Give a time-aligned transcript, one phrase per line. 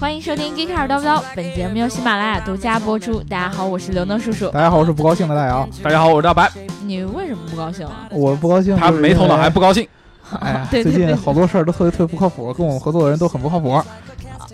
[0.00, 3.20] 欢迎收听《g e e k a r 叨不叨》，本节目由喜马拉雅独家播出。
[3.24, 4.48] 大家好，我是刘能叔叔。
[4.48, 5.68] 大家好，我是不高兴的大姚。
[5.82, 6.50] 大家好，我是大白。
[6.82, 8.08] 你为什么不高兴啊？
[8.10, 9.86] 我不高兴，他没头脑还不高兴。
[10.40, 13.80] 哎呀，最近好多事儿都特别特别不靠谱，跟我们合作的人都很不靠谱。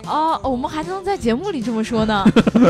[0.07, 2.25] 哦，我们还能在节目里这么说呢？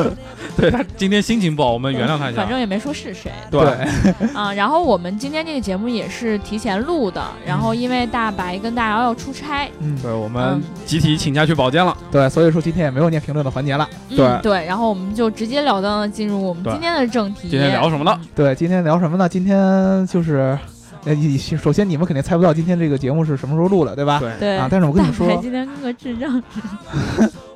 [0.56, 2.42] 对他今天心情不好，我们原谅他一下。
[2.42, 3.32] 反正也没说是谁。
[3.50, 3.62] 对
[4.34, 11.96] 啊，然后我们今天这个节目也是提前录的，然后因为大白跟大姚要出差，嗯，对，我们集体请假去保健了。
[12.10, 13.88] 对，所以说今天也没有念评论的环节了。
[14.10, 17.48] 对对，然后我们就直截了当的进入我们今天的正题。
[17.48, 18.20] 今天聊什么呢？
[18.34, 19.28] 对，今天聊什么呢？
[19.28, 20.58] 今天就是。
[21.04, 21.16] 呃，
[21.58, 24.20] 首先你们肯定猜不到今天这个节目是什么时候录的，对吧？
[24.38, 26.42] 对啊，但是我跟你们说，今天跟个智障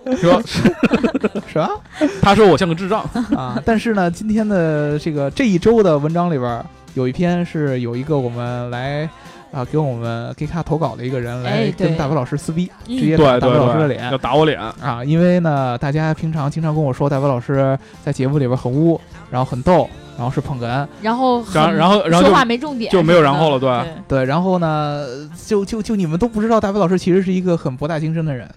[0.17, 0.43] 说，
[1.47, 1.69] 什么？
[2.21, 3.03] 他说我像个智障
[3.37, 3.61] 啊！
[3.65, 6.65] 但是呢，今天的这个这一周的文章里边
[6.95, 9.09] 有一篇是有一个我们来
[9.53, 15.05] 啊给我们给他投稿的一个人来跟大白老师撕逼，直接打大白老师的脸，要打我脸啊！
[15.05, 19.89] 因为呢，大家平常经常跟我说大白老师在节目里边很污，然后很逗。
[20.17, 24.25] 然后是捧哏，然后然然后然后说话没重点，就没有然后了，对对。
[24.25, 25.05] 然后呢，
[25.47, 28.49] 就就就你们都不知道，大伟老师其实是一个很博大精深的人。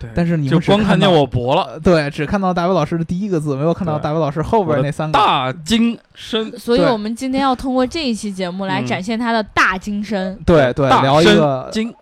[0.00, 6.56] 对，但是你就光看见我博了，对，只看到大伟老师的第一个字，没有看到大伟老师后边那三个大精深。
[6.56, 10.38] 所以我们今天要通过这一期节目来展现他的大精深。
[10.46, 11.92] 对对，聊一个精，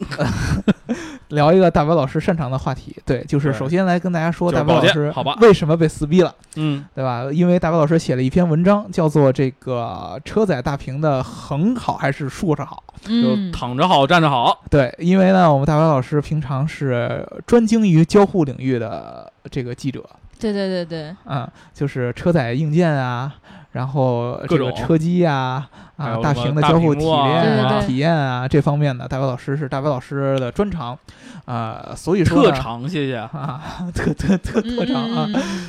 [1.29, 2.97] 聊一个大白老师擅长的话题。
[3.05, 6.35] 对，就是首先来跟大家说大白老师好吧，为什么被撕逼了？
[6.57, 7.25] 嗯，对吧？
[7.33, 12.83] 因为大白老师写了一篇文章，叫做《这个车载大屏的横好还是竖着好》。
[13.07, 14.63] 就躺着好，站着好。
[14.71, 20.05] 对，因为呢，我们大白老师平常是专精于交互领域的这个记者。
[20.39, 23.33] 对对对对，嗯，就是车载硬件啊，
[23.77, 30.99] 然后这个车机啊，啊，大屏的交互体验啊体验啊，这方面的，大白老师是大白老师的专长。
[31.45, 33.63] 啊，所以说特长，谢谢啊，
[33.95, 35.29] 特特特特长啊，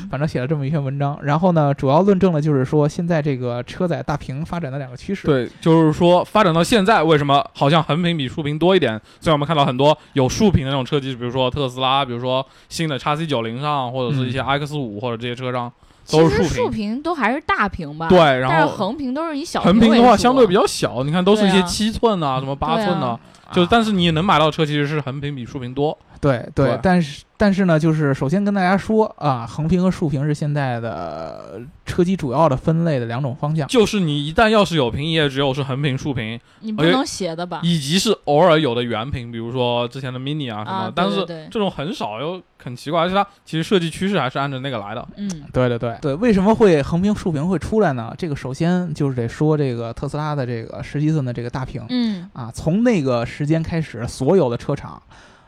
[0.09, 5.27] 反正写了这么一篇文章，然后呢，主要论证了就是说现在这个车载大屏发展的两个趋势。
[5.27, 8.99] 对，就是说发展到现在，为什么好像横屏比竖屏多一点？
[9.19, 15.71] 虽然我们看到很多有竖屏的那种车机，比如说特斯拉，比如说新的叉 C 九零上，或者是一些 X 五或者这些车上，
[16.11, 18.07] 都是竖屏，都还是大屏吧？
[18.07, 23.19] 对，然后横屏都是以小横屏的话相对比较小，你看都是一些七寸啊，什么八寸的。
[23.53, 33.67] 就但是你能买到车其实是横屏比竖屏多，对对，但是但是呢，就是首先跟大家说啊，横屏和竖屏是现在的车机主要的分类的两种方向。
[33.67, 37.61] 就是你一旦要是有屏，也只有是横屏、竖屏，你不能斜的吧？
[37.63, 45.07] 以及是偶尔有的圆屏，比如说之前的 mini 啊什么，但是这种很少又很奇怪，而且它其实设计趋势还是按照那个来的。
[45.15, 48.11] 嗯，对对对对，为什么会横屏竖屏会出来呢？
[48.17, 54.99] 这个首先就是得说这个特斯拉的这个十七寸的这个大屏，嗯啊，从那个时间开始，所有的车厂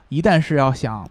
[0.09, 1.08] 一旦是要想。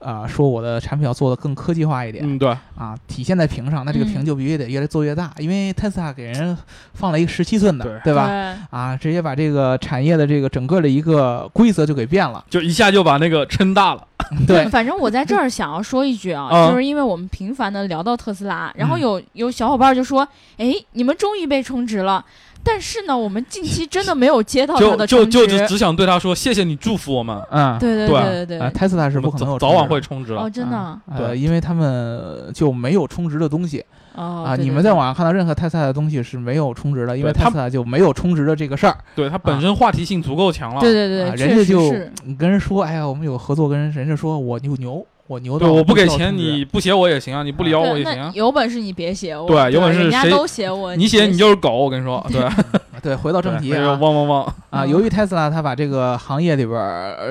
[0.00, 6.56] 啊，说我的产品要做的更科技化一点，嗯，对，啊，体现在屏上，那这个屏就必须得越来做越大，因为特斯拉给人
[6.94, 8.56] 放了一个十七寸的，对吧？
[8.70, 14.06] 啊，直接把这个产业的这个整个的一个规则就给变了，就一下就把那个撑大了。
[14.46, 22.24] 对，反正我在这儿想要说一句啊，就是因为我们频繁的聊到特斯拉，然后有有小伙伴就说，哎，你们终于被充值了。
[22.62, 27.42] 但是呢，我们近期真的没有接到他的就就就只想对他说，谢谢你祝福我们。
[27.50, 30.42] 嗯，对对对对对，特斯拉是不可能早晚会充值了。
[30.42, 31.00] 哦，真的。
[31.16, 33.84] 对，因为他们就没有充值的东西。
[34.14, 34.44] 哦。
[34.46, 38.96] 啊，你们在网上看到任何泰赛的东西是没有充值的，因为特斯拉就没有充值的这个事儿。
[39.14, 40.80] 对，它本身话题性足够强了。
[40.80, 41.92] 对对对，人家就
[42.24, 45.06] 你跟人说，哎呀，我们有合作，跟人人家说我牛牛。
[45.30, 48.32] 我牛对，我不给钱，你不写我也行啊，你不聊我也行啊。
[48.34, 49.46] 有本事你别写我。
[49.46, 50.96] 对，有本事谁都写我。
[50.96, 52.26] 你写你就是狗，我跟你说。
[52.32, 52.44] 对
[53.00, 54.84] 对，回到正题啊，汪汪汪啊！
[54.84, 56.76] 由于特斯拉它把这个行业里边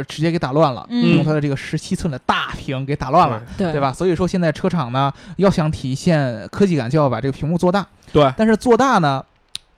[0.07, 3.91] 直接给打乱了，用它的这个十七寸的大屏给打乱了，对吧？
[3.91, 7.85] 所以说现在车厂呢，要想体现科技感，就要把这个屏幕做大。
[8.13, 9.21] 对，但是做大呢。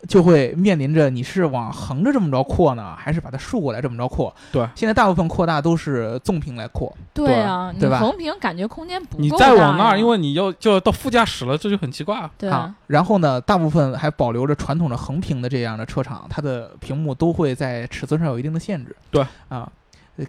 [0.08, 4.34] 就会面临着你是往横着这么着扩呢，还是把它竖过来这么着扩？
[4.52, 6.92] 对，现在大部分扩大都是纵屏来扩。
[7.14, 8.00] 对啊，对吧？
[8.00, 12.30] 横屏感觉空间不够你再往那儿，因为你要就要到副驾驶了，这就很奇怪。
[12.38, 12.74] 对啊。
[12.88, 18.96] 然后呢，大部分还保留着传统的横屏的这样的车厂，它的屏幕都会在尺寸上有一定的限制。
[19.12, 19.72] 对啊，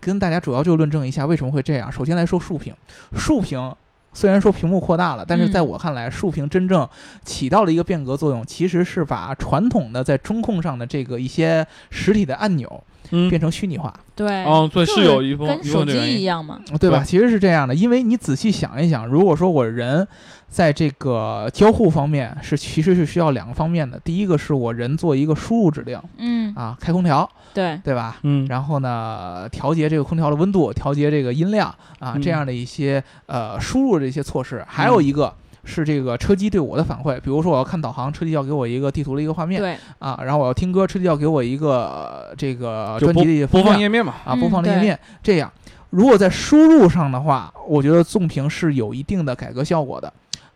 [0.00, 1.90] 跟大家主要就论证一下为什么会这样。
[1.90, 2.74] 首先来说竖屏，
[3.16, 3.74] 竖屏。
[4.12, 6.88] 虽然说屏幕扩大了，但是在我看来，竖屏真正
[7.24, 12.84] 起到了一个变革作用，其实是把传统的在中控上的这个一些实体的按钮，
[13.28, 13.92] 变成虚拟化。
[14.14, 17.02] 对，哦，对，是有一跟手机一样嘛，对吧？
[17.04, 20.06] 其实是这样的，因为你仔细想一想，如果说我人
[20.48, 28.18] 在这个交互方面是其实是需要两个方面的，第一个是我人做一个输入指令，嗯，嗯，啊，开空调，对，对吧？
[28.22, 31.68] 嗯，然后呢，调节这个空调的温度，调节这个音量
[31.98, 32.22] 啊，嗯。
[32.22, 34.62] 这样的一些呃输入的一些措施。
[34.68, 35.34] 还有一个
[35.64, 44.98] 是这个车机对我的反馈，比如说我要看导航，车机要给我一个地图的一个画面对，啊，然后我要听歌，车机要给我一个、呃这个专辑的播放页面嘛，啊，嗯播放的页对面。
[45.22, 45.52] 这样，
[45.90, 50.12] 如果在输入上的话，我觉得纵屏是有一定的改革效果的。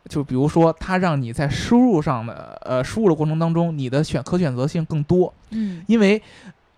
[0.08, 5.35] 就比如说，它让你在输入上的呃输入的过程当中，你的选可选择性更多。
[5.50, 6.23] 嗯，因为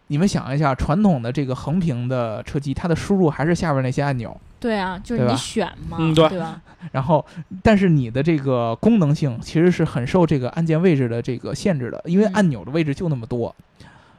[0.07, 6.61] 你们想一下，传统的这个横屏的车机，它的输入还是下边那些按钮，对啊，就是你选嘛，嗯对对吧？
[6.93, 7.25] 然后，
[7.63, 13.55] 但是你的这个功能性其实是很受这个按键位置的这个限制的，因为嗯按钮的位置就那么多。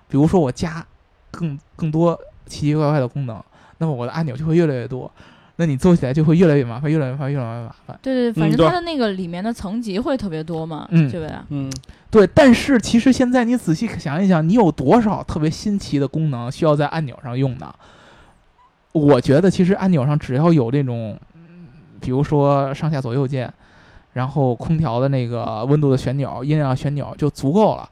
[0.08, 0.86] 比如说我加
[1.32, 3.42] 更更多奇奇怪怪的功能，
[3.78, 5.10] 那么我的按钮就会越来越多，
[5.58, 8.00] 那你做起来就会越来越麻烦，越来越麻烦，越来越麻烦。
[8.02, 11.46] 对对，对正它的那个里面的层级会特别多嘛，嗯对吧？
[11.50, 11.72] 嗯，
[12.10, 17.74] 对，但是其实现在你仔细想一想，你有多少特别新奇的功能需要在按钮上用呢？
[18.92, 21.68] 我觉得其实按钮上只要有这种，嗯
[22.00, 23.52] 比如说上下左右键，
[24.14, 27.90] 然后空调的那个温度的旋钮、音量旋钮就足够了。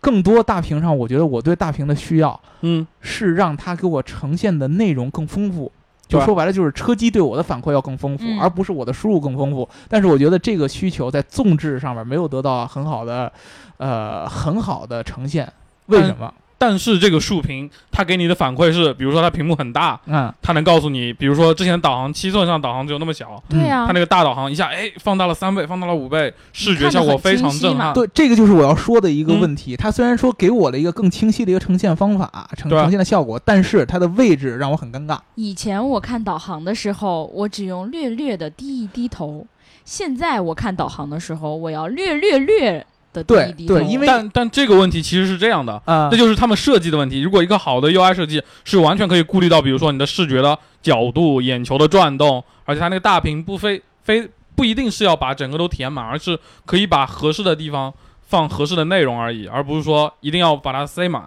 [0.00, 5.70] 更多大屏上，我觉得我对大屏的需要嗯，是让它给我呈现的内容更丰富。
[6.08, 9.68] 就说白了，就是车机对我的反馈要更丰富，嗯而不是我的输入更丰富。
[9.88, 13.30] 但是我觉得这个需求在纵置上面没有得到很好的，
[13.76, 15.52] 呃，很好的呈现。
[15.86, 16.32] 为什么？
[16.60, 27.94] 但是这个竖屏它给你的反馈是，比如说它屏幕很大，嗯，它能告诉你，比如说之前导航七寸上导航只有那么小，对呀、它那个大导航一下哎放大了三倍，放大了五倍，视觉效果非常震撼。
[27.94, 29.74] 对，这个就是我要说的一个嗯问题。
[29.74, 35.18] 它虽然说给我了一个更清晰的一个呈现方法、呈呈现的效果，但是它的位置让我很尴尬。
[35.36, 39.46] 以前我看导航的时候，我只用略略的低一低头；
[39.86, 43.80] 现在我看导航的时候，我要略略略的低对。
[43.80, 47.20] 对因为但但这个问题其实是这样的，啊这就是他们设计的问题。
[47.20, 57.92] 如果一个好的 UI 设计是完全可以顾虑到，比如说你的视觉的角度、眼球的转动，而且它那个大屏不非非不一定是要把整个都填满，而是可以把合适的地方
[58.26, 61.24] 放合适的内容而已，而不是说一定要把它塞满。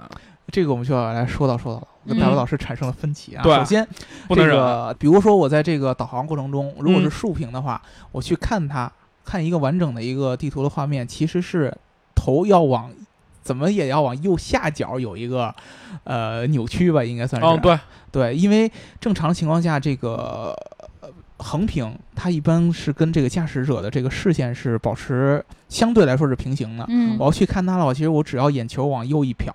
[0.51, 3.41] 这个我们就要来说道说道了，跟大伟嗯老师产生了分歧啊。
[3.41, 3.87] 对首先，
[4.27, 4.45] 不能。
[4.45, 7.81] 这个，比如说我在这个导航过程中，如果是嗯竖屏的话，
[8.11, 8.91] 我去看它，
[9.25, 11.73] 看一个完整的一个地图的画面，其实是
[12.15, 12.91] 头要往
[13.41, 15.53] 怎么也要往右下角有一个
[16.05, 17.45] 呃扭曲吧，应该算是。
[17.45, 17.77] 哦，对，
[18.11, 20.55] 对，因为正常情况下，这个
[21.01, 26.85] 呃横屏它一般是跟这个驾驶者的这个视线是保持相对来说是平行的。
[26.87, 29.51] 嗯我要去看它的话，其实我只要眼球往右一瞟，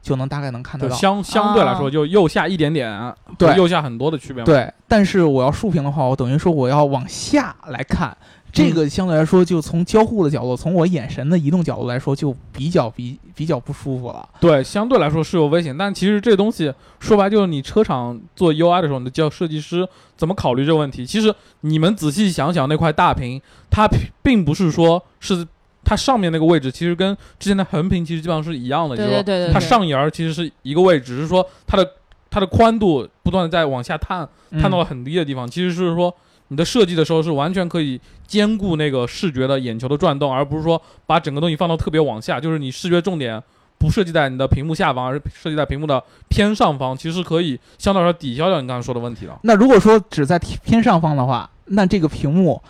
[0.00, 0.96] 就能大概能看得到。
[0.96, 4.46] 相相对来说哦就右下一点点，对右下很多的区别嘛。
[4.46, 8.16] 对，但是我要竖屏的话，我等于说我要往下来看，
[8.56, 14.26] 这个相对来说就从交互的角度，从我眼神的移动角度来说，就比较比比较不舒服了。
[14.40, 19.86] 对，相对来说是有危险，但其实这东西说白就是你车厂做 UI 的时候，你叫设计师
[20.16, 21.04] 怎么考虑这个问题。
[21.04, 25.46] 其实你们仔细想想，那块大屏，它并并不是说是
[25.84, 31.86] 它上面那个位置，其实跟之前的横屏其实基本上是一样的，就是说它上沿儿其实是一个位置，只是说它的
[32.30, 36.12] 它的宽度不断的在往下探，嗯探到了很低的地方，其实是说
[36.48, 43.42] 你的设计的时候是完全可以兼顾那个视觉的眼球的转动，而不是说把整个东西放到特别往下，就是你视觉重点
[43.78, 49.38] 不设计在你的屏幕下方，而是设计在屏幕的偏上方，其实可以相对来说抵消掉你刚才说的问题了。
[49.42, 52.62] 那如果说只在偏上方的话，那这个屏幕，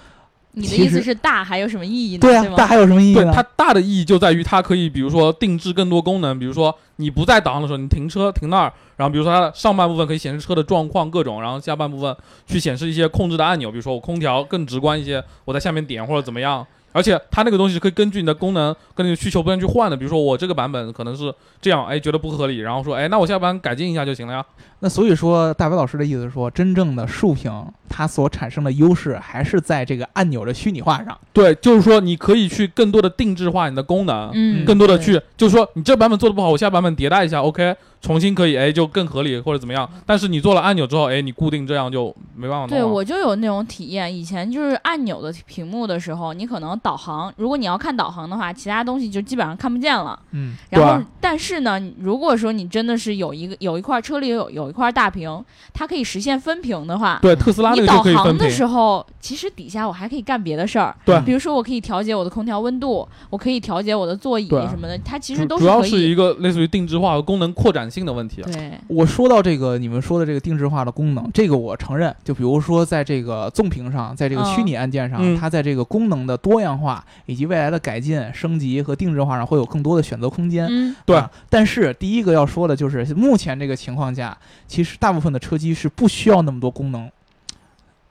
[0.58, 2.20] 你的意思是大还有什么意义呢？
[2.20, 3.32] 对啊，大还有什么意义对呢？
[3.34, 16.66] 它大的意义就在于它可以，比如说定制更多功能，比如说你不在导航的时候，你停车停那儿，然后比如说它的上半部分可以显示车的状况各种，然后下半部分去显示一些控制的按钮，比如说我空调更直观一些，我在下面点或者怎么样。
[16.92, 24.42] 而且它那个东西是可以根据你的功能跟你的需求不断去换的，比如说我这个版本可能是这样，哎，觉得不合理，然后说，哎，那我下班改进一下就行了呀。
[24.80, 27.50] 那所以说，大白老师的意思是说，真正的竖屏
[27.88, 31.16] 它所产生的优势还是在这个按钮的虚拟化上。
[31.32, 39.88] 对，就是说你可以去更多的定制化你的功能，嗯，更多的去，就是说你这版本做的不好，我下版本迭代一下，OK，重新可以，哎，就更合理或者怎么样。
[40.04, 44.14] 但是你做了按钮之后，哎，你固定这样就没办法弄对，我就有那种体验。
[44.14, 50.18] 以前就是按钮的屏幕的时候，你可能导航，如果你要看导航的话，其他东西就基本上看不见了。
[50.32, 58.50] 嗯，然后，但是呢，如果说你真的是有一个有一块车里有有一块大屏，它可以实现分屏的话，对特斯拉那你个就导航的可以分屏。
[58.50, 60.94] 时候，其实底下我还可以干别的事儿。
[61.04, 65.82] 对比如说我可以调节我的空调温度，我可以调节我的座椅什么的，它其实都是主要。
[65.82, 68.50] 是一个类似于定制化和功能扩展性的问题啊。
[68.52, 72.14] 对，我说到这个你们说的这个定制化的功能，这个我承认。
[72.22, 80.66] 就比如说在这个纵屏上，在这个虚拟按键上，嗯它在这个功能的多样样化以及未来的改进、升级和定制化上会有更多的选择空间。
[80.68, 87.10] 嗯，对啊但是第一个要说的就是，目前这个情况下，其实大部分的车机是不需要那么多功能。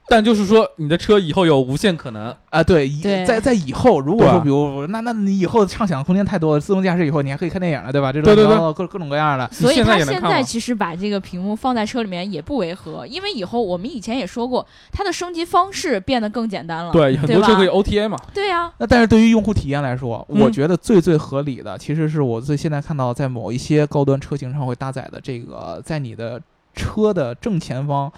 [0.08, 3.26] 但就是说你的车以后有无限可能，啊，对，以对。
[3.26, 8.12] 在在以后，如果说比如那那你以后畅想空间太多了，自动驾驶以后你还可以看电影了，对吧？
[8.14, 8.54] 这种对对对。
[8.54, 16.92] 然后各各种各样的，所以现在他现在其实把这个屏幕放在车里面也不违和，因为以后我们以前也说过，它的升级方式变得更简单了。
[16.92, 20.40] 对，很多车可以 OTA 嘛，对呀、那但是对于用户体验来说，嗯。
[20.40, 26.40] 我觉得最最合理的，其实是我最现在看到在某一些高端车型上会搭载的这个，在你的
[26.76, 28.12] 车的正前方。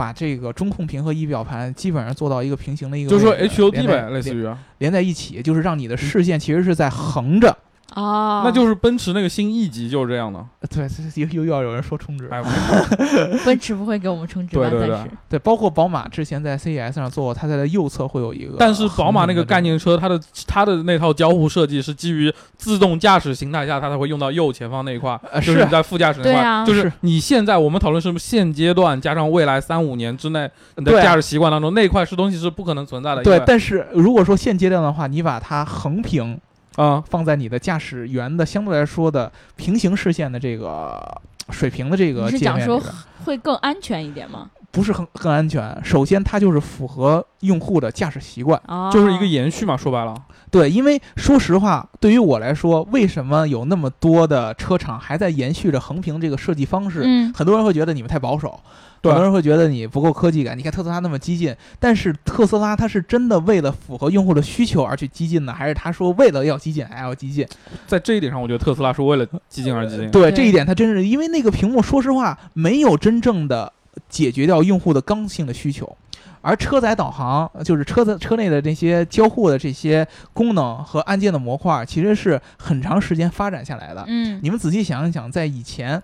[0.00, 7.54] 把这个中控屏和仪表盘基本上做到一个平行的一个就是说 HUD 呗，类似于，连在一起，就是让你的视线其实是在横着。
[7.94, 12.28] 哦，那就是奔驰那个新 E 级就是这样的，对，这又又要有人说充值。
[12.30, 12.40] 哎，
[13.44, 14.70] 奔驰不会给我们充值吧？
[14.70, 18.54] 对对对对，包括宝马之前在 CES 上做过，它在它右侧会有一个。
[18.58, 36.38] 但是宝马那个概，念车，它的它的那套交互设计是基于自动驾驶形态下，它才会用到右前方那一块，呃就是你在副驾驶那块，啊就是是你现在我们讨论是不是现阶段加上未来三五年之内你的驾驶习惯当中那块是东西是不可能存在的，对，但是如果说现阶段的话，你把它横屏
[36.76, 41.00] 啊，放在你的驾驶员的相对来说的平行视线的这个
[41.50, 44.50] 水平的这个你是讲说界面里边，会更安全一点吗？
[44.72, 45.76] 不是很很安全。
[45.82, 48.60] 首先，它就是符合用户的驾驶习惯。
[48.68, 50.14] 哦，就是一个延续嘛，说白了，
[50.48, 57.02] 对，因为说实话，对于我来说，为什么有那么多的车厂还在延续着横屏这个设计方式？
[57.04, 60.56] 嗯，很多人会觉得你们太保守，对很多人会觉得你不够科技感。
[60.56, 67.46] 你看特斯拉那么激进，但是特斯拉它是真的为了符合用户的需求而去激进呢，还是他说为了要激进还要激进？
[67.86, 70.10] 在这一点上，我觉得特斯拉是为了激进而激进。
[70.10, 73.72] 对对这一点，它真是因为那个屏幕，说实话没有真正的
[74.08, 75.96] 解决掉用户的刚性的需求。
[76.42, 84.02] 而车载导航就是车子车内的这些交互的这些功能和按键的模块，其实是很长时间发展下来的。
[84.08, 86.02] 嗯，你们仔细想一想，在以前，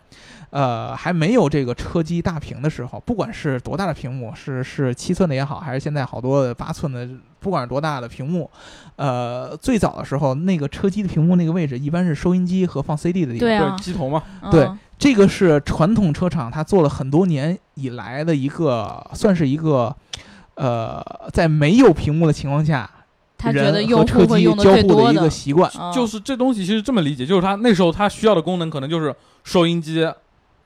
[0.50, 7.08] 呃，还没有这个车机大屏的时候，不管是多大的屏幕，是是七寸的也好，还是现在好多的八寸的，
[7.40, 8.50] 不管是多大的屏幕，
[8.96, 13.48] 呃，最早的时候，那个车机的屏幕那个位置一般是收音机和放 CD 的地方。
[13.48, 14.64] 对啊，机头嘛，对。
[14.64, 19.94] 嗯这个是传统车厂它做了很多年以来的一个，算是一个，
[20.54, 22.90] 呃，在没有屏幕的情况下，
[23.36, 25.70] 他觉人和得用车机交互的一个习惯。
[25.78, 25.92] 嗯。
[25.92, 30.02] 就是这东西其实这么理解，就是它那时候它需要的功能可能就是收音机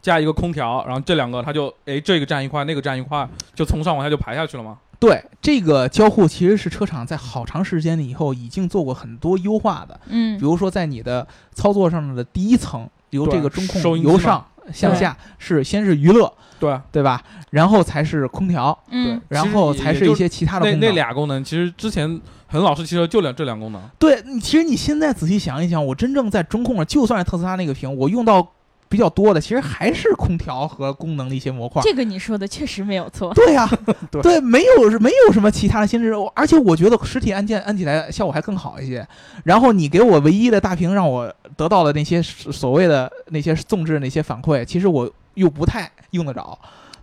[0.03, 4.79] 加一个空调，然后这两个它就哎这个占一块，那个占一块，就从上往下就排下去了吗。
[4.99, 9.99] 对这个交互，其实是车厂在好长时间以后已经做过很多优化的。
[10.09, 17.23] 嗯比如说，在你的操作上的第一层，由对这个中控由上向下是先是娱乐，对对吧？
[17.49, 20.95] 然后才是空调，嗯然后才是一些其他的那那功能。
[20.95, 23.83] 俩功能，其实之前很老式汽车就两这两功能。
[23.99, 28.47] 对，你其实你现在仔细想一想，我真正在中控上，就算是特斯拉那个屏，我用到
[28.91, 31.81] 比较多的，其实还是空调和功能的一些模块。
[31.81, 33.33] 这个你说的确实没有错。
[33.33, 33.67] 对呀、
[34.21, 39.07] 对没有没有什么其他的新知，而且我觉得实体按键按起来效果还更好一些。
[39.45, 46.59] 然后你给我唯一的大屏，让我得到的那些所谓的那些纵置的那些反馈，其实我又不太用得着。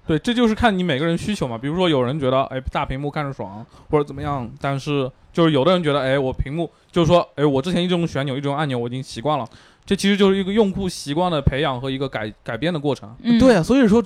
[0.06, 1.58] 对，这就是看你每个人需求嘛。
[1.58, 9.46] 比如说有人觉得哎大屏幕看着爽或者怎么样，但是就是有的人觉得哎我屏幕就是说哎我之前一直用旋钮一直用按钮我已经习惯了，
[9.88, 13.15] 这其实就是一个用户习惯的培养和一个改改变的过程。
[13.24, 14.03] 嗯，对啊，所以说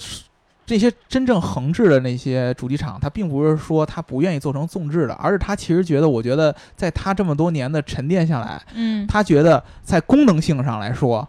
[0.63, 11.27] 这些真正横置的那些主机厂，它并不是说它不愿意做成纵置的，而是它其实觉得，我觉得在它这么多年的沉淀下来，嗯，它觉得在功能性上来说，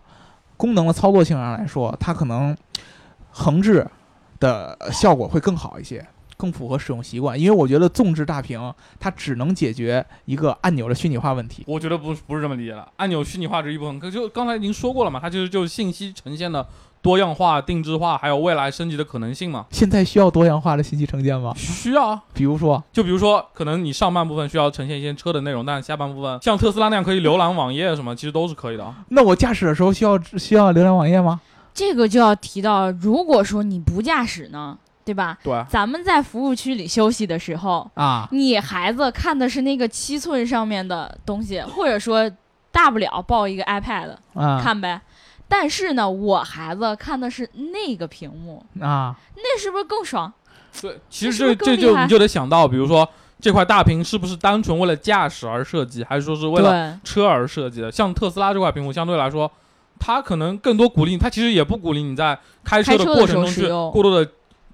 [0.57, 2.55] 功能的操作性上来说，它可能
[3.31, 3.85] 横置
[4.39, 6.07] 的效果会更好一些，
[6.43, 7.39] 更符合使用习惯。
[7.39, 8.61] 因为我觉得纵置大屏
[8.99, 11.63] 它只能解决一个按钮的虚拟化问题。
[11.69, 16.67] 我觉得不不是这么理解的，按钮虚拟化这一部分，可就刚才已经说过了嘛，它就是就是信息呈现的
[17.01, 19.67] 多样化、定制化，还有未来升级的可能性嘛。
[19.71, 21.53] 现在需要多样化的信息呈现吗？
[21.57, 28.95] 需要啊，比如说，就比如说，可能你上半部分需要呈现一些车的内容，但下半部分像特斯拉那样可以浏览网页什么，其实都是可以的啊。
[29.09, 31.41] 那我驾驶的时候需要需要浏览网页吗？
[31.75, 35.37] 这个就要提到，如果说你不驾驶呢，对吧？
[35.43, 42.31] 对，咱们在服务区里休息的时候，啊，你孩子看的是那个七寸上面的东西，或者说
[42.71, 45.01] 大不了抱一个 iPad 啊看呗。
[45.49, 50.33] 但是呢，我孩子看的是那个屏幕，啊，那是不是更爽？
[50.81, 53.07] 对，其实这就你就得想到，比如说
[53.39, 57.93] 这块大屏是不是单纯为了驾驶而设计，还是说是为了，车而设计的？
[57.93, 59.51] 像特斯拉这块屏幕，相对来说，
[59.99, 64.31] 它可能更多鼓励，它其实也不鼓励你在开车的过程中去过多的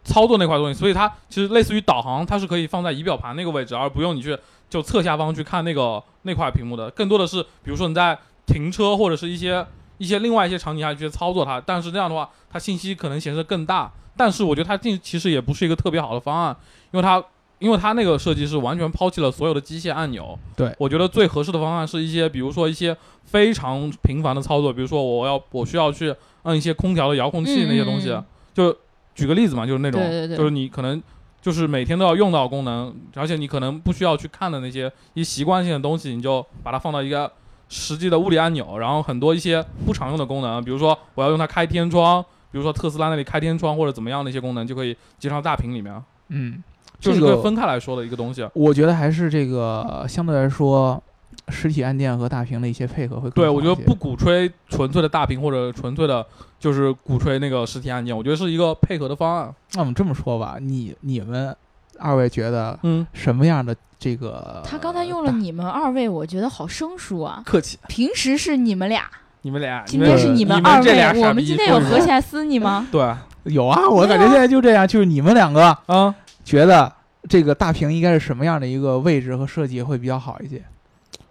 [0.08, 4.36] 操作那块东西，所以它其实类似于导航，它是可以放在仪表盘那个位置，而不用你去
[4.70, 6.90] 就侧下方去看那个那块屏幕的。
[6.92, 9.64] 更多的是，比如说你在停车或者是一些
[9.98, 13.92] 一些另外一些场景下去操作它，但是这样的话，它信息可能显示更大。
[14.16, 16.56] 但是我觉得它这其实也不是一个特别好的方案，
[16.90, 17.22] 因为它
[17.60, 20.36] 因为它那个设计是完全抛弃了所有的机械按钮。
[20.56, 28.24] 对我觉得最合适的方案是一些，比如说一些非常频繁的操作，比如说我要我需要去按一些空调的遥控器那些东西，嗯嗯嗯
[28.54, 28.76] 就
[29.18, 31.02] 举个例子嘛，就是那种，对对对就是你可能
[31.40, 37.30] 就是每天都要用到的功能，而且你可能不需要去看的那些一习惯性的东西，你就把它放到一个
[37.68, 42.22] 实际的物理按钮，然后很多一些不常用的功能，比如说我要用它开天窗，
[42.52, 46.62] 比如说特斯拉那里开天窗或者怎么样的一些功能，就可以接上大屏里面，嗯，
[47.00, 48.48] 就是这个分开来说的一个东西。
[48.54, 51.02] 我觉得还是这个相对来说，
[51.48, 56.24] 实体按键和大屏的一些配合会更对，好一些我觉得不鼓吹纯粹的大屏或者纯粹的，
[56.58, 59.54] 就是鼓吹那个实体按键，我觉得是一个配合的方案。
[59.74, 61.54] 那我们这么说吧，你你们
[61.98, 64.62] 二位觉得嗯，什么样的这个？
[64.64, 67.42] 他刚才用了“你们二位”，我觉得好生疏啊。
[67.44, 69.10] 客气，平时是你们俩，
[69.42, 72.86] 你们俩，今天是你们二位，我们今天有合起来撕你吗？
[72.92, 73.14] 对，
[73.44, 76.14] 有啊，我感觉现在就这样，就是你们两个啊，
[76.44, 76.92] 觉得
[77.28, 80.62] 这个大屏应该是什么样的一个位置和设计会比较好一些？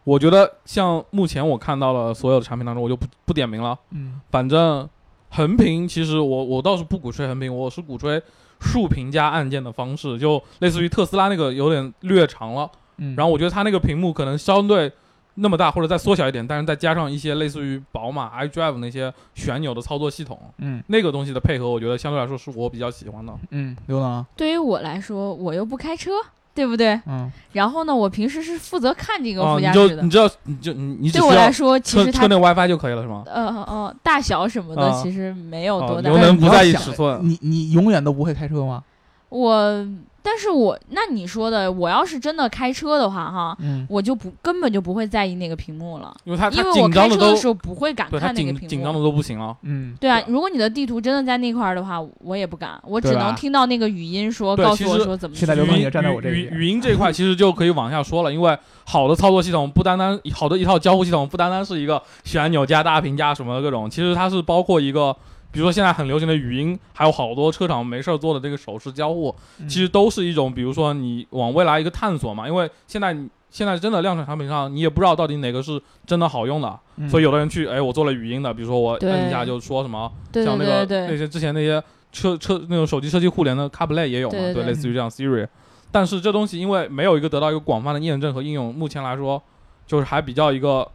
[0.08, 3.78] 我觉得像目前我看到了所有的产品当中，我就不不点名了。
[3.92, 4.88] 嗯反正
[5.32, 8.22] 横屏其实我我倒是不鼓吹横屏，我是鼓吹
[8.62, 12.72] 竖屏加按键的方式，就类似于特斯拉那个有点略长了。
[13.00, 14.90] 嗯，然后我觉得它那个屏幕可能相对
[15.36, 23.34] 那么大，或者再缩小一点，但是再加上一些类似于宝马 iDrive 那些旋钮的操作系统，嗯那个东西的配合，我觉得相对来说是我比较喜欢的。
[23.50, 26.12] 嗯，刘能，对于我来说，我又不开车，
[26.58, 27.00] 对不对？
[27.06, 30.10] 嗯然后呢，我平时是负责看这个哦，副驾驶的你就你。
[30.10, 33.24] 知道，你就你你对我来说，其实它车车内 WiFi 就可以了，是吗？
[33.28, 36.10] 呃呃大小什么的啊其实没有多大。
[36.10, 38.84] 哦刘能不在意尺寸你你永远都不会开车吗？
[39.30, 39.86] 我，
[40.30, 48.60] 但是我那你说的，我要是真的开车的话，哈，嗯我就不根本就不会在意那个屏幕了，因为它它因为我开紧张的都车的时候不会敢看那个屏幕。
[48.60, 49.56] 紧紧张的都不行了。
[49.62, 65.16] 嗯，对啊，如果你的地图真的在那块儿的话，我也不敢，我只能听到那个语音说告诉我说怎么去现在刘能语音也站在我这边语语语音这块其实就可以往下说了，因为好的操作系统不单单好的一套交互系统不单单是一个旋钮加大屏加什么各种，其实它是包括一个。
[65.52, 72.48] 比如说现在很流行的语音，还有好多车厂没事儿做的这个手势交互，嗯其实都是一种，比如说你往未来一个探索嘛。
[72.48, 73.16] 因为现在
[73.50, 81.82] 现在真的量产产品上，你也不知道到底哪个是真的好用的，嗯所以有的人去，哎，我做了语音的，比如说我摁一下就说什么，像那个对对对那些之前那些
[82.12, 85.48] 车车那种手机车机互联的 CarPlay 也有嘛，对对对类似于这样 Siri。
[85.92, 89.42] 但是这东西因为没有一个得到一个广泛的验证和应用，目前来说
[89.88, 90.88] 就是还比较一个。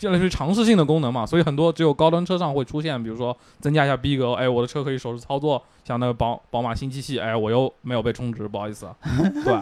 [0.00, 8.88] 就类似于尝试性的功能嘛，所以很多只有高端车上会出现，比如说增加一下逼格，哎，我的车可以手势操作，像那个宝宝马新七系，哎，我又没有被充值，不好意思，
[9.44, 9.54] 对。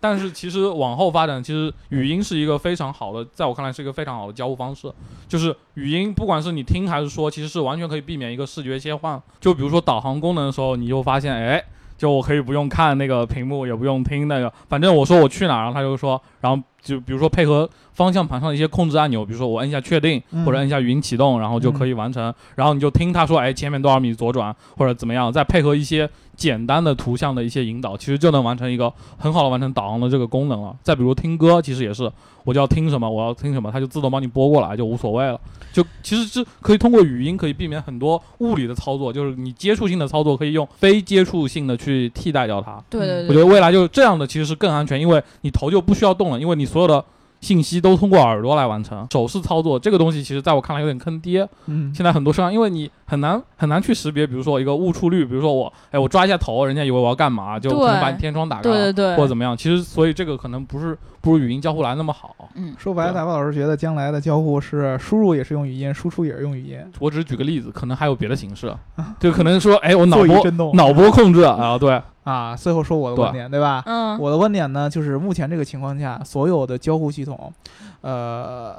[0.00, 4.92] 但是其实往后发展，其实语音是一个非常好的，在我看来是一个非常好的交互方式。
[5.28, 9.22] 就是语音，不管是你听还是说，其实是完全可以避免一个视觉切换。
[9.40, 11.62] 就比如说导航功能的时候，你就发现，哎，
[11.96, 22.32] 就我可以不用看那个屏幕，也不用听那个，反正我说我去哪儿，然后他就说，然后就比如说配合方向盘上的一些控制按钮，比如说我摁一下确定，嗯或者摁一下语音启动，然后就可以完成。
[22.56, 30.74] 然后你就听他说，哎，前面多少米左转或者怎么样，再配合一些简单的图像的一些引导，其实就能完成一个很好的完成导航的这个功能了。
[30.82, 32.10] 再比如听歌，其实也是，
[32.44, 35.38] 我就要听什么，我要听什么，它就自动帮你播过来，就无所谓了。
[35.72, 42.82] 就其实是可以通过语音可以避免很多物理的操作，就是你接触性的操作可以用非接触性的去替代掉它。
[42.90, 47.04] 对对对，我觉得未来就是这样的，其实是更安全，因为你头就不需要动了，因为你所有的
[47.40, 49.06] 信息都通过耳朵来完成。
[49.12, 51.48] 手势操作这个东西，其实在我看来有点坑爹。
[51.66, 51.92] 嗯。
[51.92, 59.56] 现在很多车上，因为你很难很难去识别，比如说一个误触率，比如说我哎我抓一下头，人家以为我要干嘛，就可能把你天窗打开了，对对对，或者怎么样。
[59.56, 62.34] 其实所以这个可能不是不如语音交互来那么好。
[62.54, 68.72] 嗯，说白了，对大巴老师觉得将来的交互是输入也是用语音，输出也是用语音，我只是举个例子，可能还有别的形式，
[69.18, 72.54] 就可能说哎我脑波脑波控制啊，对，啊。
[72.56, 73.82] 最后说我的观点，对吧？
[73.86, 77.52] 嗯，我的观点呢，就是目前这个情况下，所有的交互系统，
[78.00, 78.74] 呃，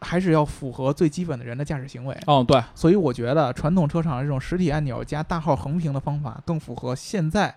[0.00, 2.16] 还是要符合最基本的人的驾驶行为。
[2.26, 7.54] 哦对，所以我觉得传统车厂这种实体按钮加大号横屏的方法，更符合现在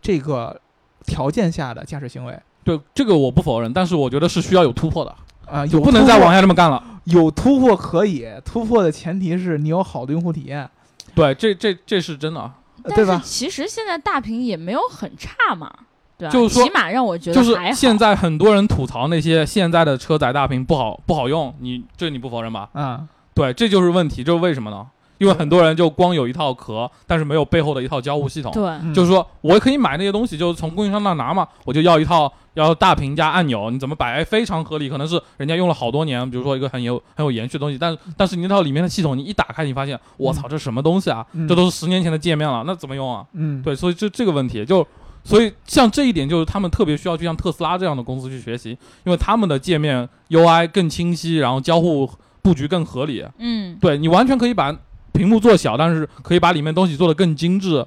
[0.00, 0.60] 这个
[1.04, 2.38] 条件下的驾驶行为。
[2.64, 5.14] 对这个我不否认，但是我觉得是需要有突破的，
[5.46, 6.82] 啊、就有不能再往下这么干了。
[7.04, 10.68] 有突破可以，突破的前提是你有好的用户体验，
[11.14, 12.50] 对，这这这是真的。
[12.84, 13.20] 呃但对吧？
[13.22, 15.70] 是其实现在大屏也没有很差嘛，
[16.16, 16.32] 对吧？
[16.32, 17.58] 就是说起码让我觉得就是。
[17.74, 22.68] 现在很多人吐槽那些现在的车载大屏不好不好用，你这你不否认吧？
[22.74, 24.86] 嗯、对，这就是问题，这是为什么呢？
[25.18, 28.52] 因为很多人就光有一套壳，但是没有背后的一套交互系统。
[28.52, 34.12] 对，嗯就是说我可以买那些东西，就是从供应商那拿嘛，我就要一套要大屏加按钮，你怎么摆？
[34.12, 41.24] 哎，非常合理，可能是人家用了好多年，比如说一个很有很有延续的东西，但是但是你那套里面的系统，你一打开，你发现我操，这什么东西啊？
[41.32, 43.24] 嗯这都是十年前的界面了，那怎么用啊？
[43.32, 44.86] 嗯，对，所以这这个问题就。
[45.26, 52.06] 所以，像这一点，就是他们特别需要去像特斯拉这样的公司去学习，因为他们的界面 UI 更清晰，然后交互
[52.42, 53.24] 布局更合理。
[53.38, 54.70] 嗯，对你完全可以把
[55.14, 57.86] 屏幕做小，但是可以把里面东西做得更精致，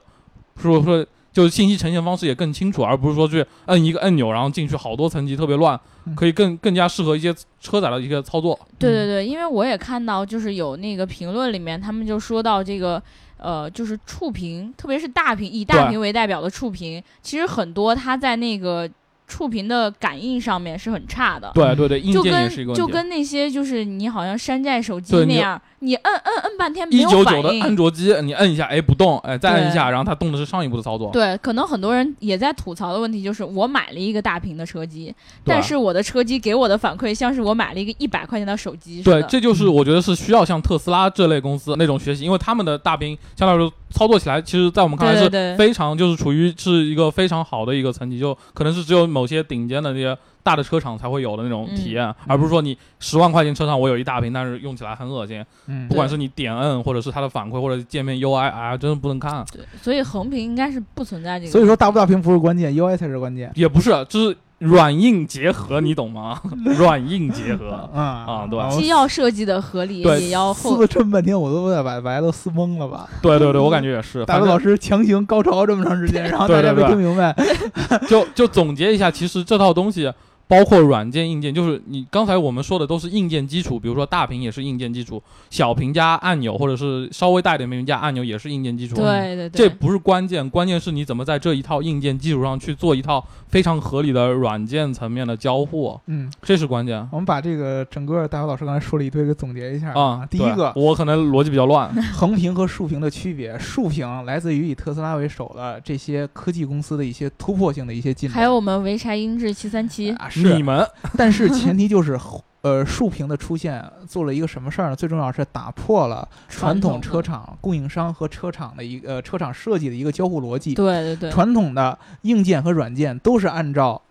[0.60, 8.58] 说说就是信息呈现方式也更清楚，而不是说去摁一个按钮，然后进去好多层级特别乱嗯，可以更更加适合一些车载的一些操作。
[8.80, 13.02] 对对对，因为我也看到，就是有那个评论里面，他们就说到这个，
[13.38, 18.90] 呃，就是触屏，特别是大屏，以大屏为代表的触屏，其实很多它在那个
[19.28, 21.52] 触屏的感应上面是很差的。
[21.54, 22.82] 对对对，硬就件也是一个问题。
[22.82, 27.76] 跟就跟那些就是你好像山寨手机那样，你摁摁摁半天没一有反九九的安应。
[27.76, 31.12] 卓机，你摁一下，哎不动，哎再摁一下，然后它动的是上一步的操作。
[31.12, 35.14] 对，可能很多人也在吐槽的问题就是，我买了一个大屏的车机，
[35.44, 39.12] 但是我的车机给我的反馈像是我买了一个一百块钱的手机的。
[39.12, 55.44] 对，这就是我觉得是需要像特斯拉这类公司那种学习，因为他们的大屏相对来说操作起来，其实在我们看来是非常就是处于是一个非常好的一个层级，就可能是只有某些顶尖的那些大的车厂才会有的那种体验，而不是说你十万块钱车上我有一大屏，但是用起来很恶心。
[55.66, 59.44] 嗯不管是你点摁，或者是它的反馈，或者界面 UI，啊，真的不能看。
[59.52, 61.52] 对，所以横屏应该是不存在这个。
[61.52, 63.52] 所以说大不大屏不是关键，UI 才是关键。
[63.56, 66.42] 也不是，就是软硬结合，你懂吗？
[66.78, 67.90] 软硬结合。
[67.94, 73.08] 啊啊对我既要设计的合理，也要撕了这么半天，我都把把大家都撕懵了吧？
[73.22, 74.26] 对对对，我感觉也是。
[74.26, 77.36] 大反正老师强行高潮这么长时间， 然后大家没听明白。
[78.10, 80.12] 就就总结一下，其实这套东西
[80.48, 88.96] 包括软件、硬件，就是你刚才我们说的都是硬件基础，比如说大屏也是硬件基础，小屏加按钮，或者是稍微大一点屏加按钮也是硬件基础。
[88.96, 100.26] 对对对，这不是关键，关键是你怎么在这一套硬件基础上去做一套非常合理的软件层面的交互，嗯，这是关键我们把这个整个大姚老师刚才说了一堆，给总结一下啊。
[100.30, 108.36] 对第一个，我可能逻辑比较乱， 横屏和竖屏的区别，竖屏来自于以特斯拉为首的这些科技公司的一些突破性的一些进展。
[108.36, 110.54] 还有我们潍柴音质七三七，啊，是。
[110.54, 110.88] 你，们。
[111.18, 112.18] 但是前提就是。
[112.64, 114.96] 呃，竖屏的出现做了一个什么事儿呢？
[114.96, 120.74] 最重要是打破了传统车厂供应商和车厂的一个呃车厂设计的一个交互逻辑。
[120.74, 124.02] 对对对，传统的硬件和软件都是按照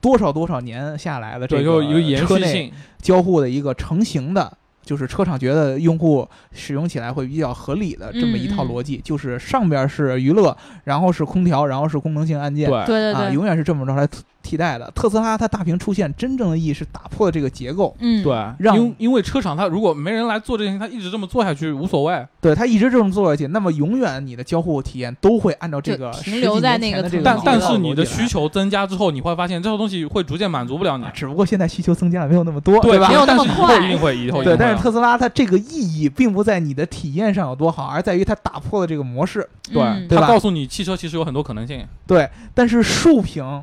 [0.00, 12.78] 多少多少年下来的这对，个就一个延车内续，交互的一个成型的，就是车厂觉得用户使用起来会比较合理的这么一套逻辑，就是上边是娱乐，然后是空调，然后是功能性按键，对。
[12.78, 13.26] 啊，对对。
[13.26, 14.08] 对，永远是这么着来
[14.42, 14.90] 替替代的。
[14.94, 22.26] 特斯拉它大屏出现，真正的意义是打破了这个结构，嗯，对，让因为因为车厂它如果没人来做这件事情，它一直这么做下去无所谓。
[22.40, 31.12] 对它一直这么做下去，那么永远你的交互体验都会按照这个停留在那个十几年前的这个但但是你的需求增加之后，你会发现这个东西会逐渐满足不了你啊。
[31.14, 33.20] 只不过现在需求增加了，没有那么多，对吧对没？
[33.20, 39.46] 有那么但是以后快一定会，以后对，但是特斯拉它这个意义并不在你的体验上有多好，而在于它打破了这个模式。
[39.70, 41.86] 对它告诉你汽车其实有很多可能性。
[42.06, 43.62] 对，但是竖屏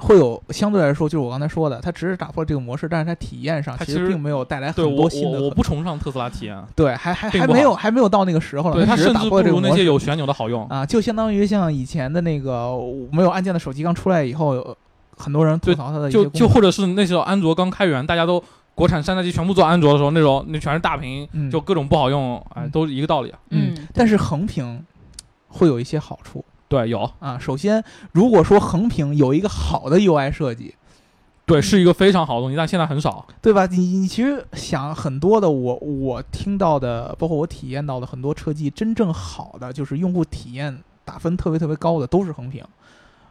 [0.00, 10.64] 会有相对来说，就是我刚才说的，它只是打破这个模式，但是它体验上它其实并没有带来很多新的我不崇尚特斯拉体验，对，还还还没有还没有到那个时候对呢，只是打它甚至不破这个模式如那些有旋钮的好用。
[10.68, 12.70] 啊，就相当于像以前的那个
[13.10, 14.76] 没有按键的手机刚出来以后，呃
[15.16, 18.40] 很多人吐槽它的一些就功能就或者是那时候安卓刚开源，大家都
[18.76, 23.34] 国产山寨机全部做安卓的时候，那种那全是大屏，嗯就各种不好用，都是一个道理。
[23.50, 24.80] 嗯，但是横屏
[25.48, 27.38] 会有一些好处对，有啊。
[27.38, 30.74] 首先，如果说横屏有一个好的 UI 设计，
[31.46, 33.26] 对是一个非常好的东西，但现在很少。
[33.40, 33.64] 对吧？
[33.66, 42.62] 你你其实想很多的我，我听到的，包括我体验到的很多车机，真正好的就是用户体验打分特别特别高的都是横屏，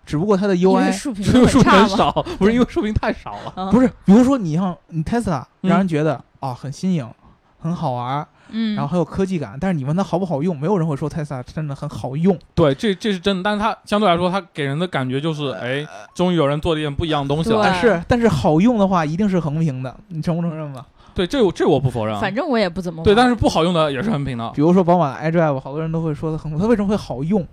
[0.04, 3.54] 只不过它的因为 UI 竖屏因为很少， 不是因为竖屏太少了。
[3.56, 7.08] 嗯不是，比如说你像你 Tesla，嗯让人觉得啊、很新颖，
[7.60, 12.38] 很好玩，嗯，然后很有科技感，但是你问它好不好用，没有人会说 Tesla 真的很好用。
[12.56, 17.62] 对，这这是真的，但是它相对来说，它给人的感觉就是，哎，终于有人做了一点不一样的东西了。
[17.64, 20.86] 但是但是好用的话，一定是横屏的，你承不承认吧？
[21.14, 22.22] 对，这我这我不否认啊。
[22.22, 24.50] 反正我也不怎么对，但是不好用的也是横屏的。
[24.52, 27.46] 比如说宝马 iDrive，好多人都会说它很，它为什么会好用？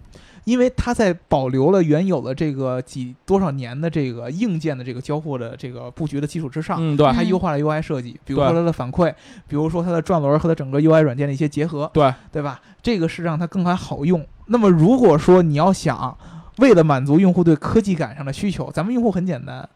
[0.45, 9.13] 因为它在保留了原有的这个几多少年的这个硬件的这个交互的这个布局的基础之上，嗯，对它优化了 UI 设计，比如说对它的反馈，
[9.49, 12.61] 比如说它的转轮和它整个 UI 软件的一些结合，对对吧？
[12.83, 14.25] 这个是让它更加好用。
[14.47, 16.17] 那么如果说你要想
[16.59, 19.67] 为了满足用户对科技感上的需求，咱们用户很简单，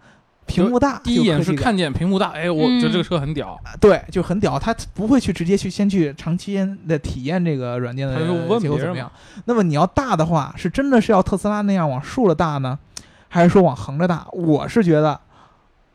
[0.48, 6.58] 屏幕大，第一眼是看见屏幕大，哎，我觉得嗯这个车很屌，对，就很屌，他不会去直接去先去长期
[6.88, 8.16] 的体验这个软件的
[8.58, 9.12] 结果怎么样。
[9.44, 12.78] 那么你要大的话，是真的是要特斯拉那样往竖着大呢，
[13.28, 14.26] 还是说往横着大？
[14.32, 15.20] 我是觉得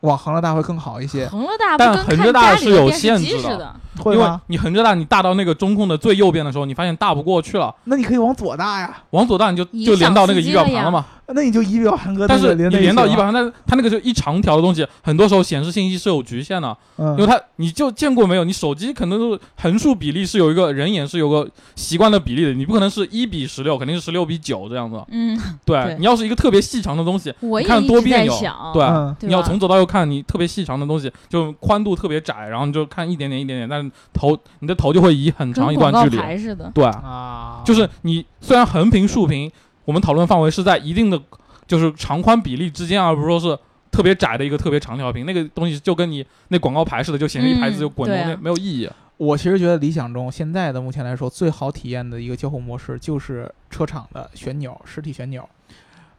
[0.00, 3.74] 往横着大会更好一些，横着大但横着大是有限制的
[4.06, 4.40] 因为吗？
[4.48, 11.04] 你横着大，你大到那个中控的最右边的时候，你发现大不过去了，那你可以往左大呀，往左大你就影就连到那个仪表盘了嘛。
[11.26, 17.12] 那你就仪表盘和但是你连在一起连到仪表，盘，但是它那个就一长条的东西，很多时候显示信息是有局限的，嗯。
[17.12, 18.44] 因为它你就见过没有？
[18.44, 25.02] 你手机可能都是横竖比例是有一个人眼是有个习惯的比例的，你不可能是一比十六，肯定是十六比九这样子。
[25.08, 25.96] 嗯，对对。
[25.98, 29.16] 你要是一个特别细长的东西，你看我也一直多别扭想，对嗯。
[29.18, 29.26] 对吧？
[29.26, 36.16] 你要从左到右看，你特别细长的东西，就宽度特别窄，然后你就看一点点一点点，但是头你的头就会移很长一段距离。
[36.16, 36.70] 牌似的。
[36.74, 39.50] 对，啊，就是你虽然横屏竖屏，
[39.84, 41.20] 我们讨论范围是在一定的
[41.66, 43.58] 就是长宽比例之间，而不是说是
[43.90, 48.88] 特别窄的一个特别长条屏，那个东西就跟你那广告牌似的，就显示一牌子嗯就滚动，没有意义。
[49.16, 55.48] 我其实觉得理想中现在的目前来说最好体验的一个交互模式就是车厂的旋钮，实体旋钮。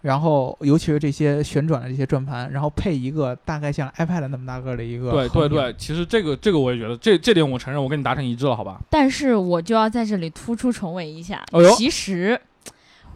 [0.05, 8.79] 然后，尤其是这些旋转的这些转盘，然后配一个大概像 iPad 那么大个儿的一个对对对，其实这个这个我也觉得，这这点我承认，我跟你达成一致了，好吧？
[8.87, 12.39] 但是我就要在这里突出重围一下，哎呦其实